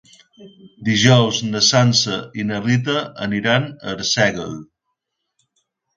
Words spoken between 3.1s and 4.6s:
aniran a Arsèguel.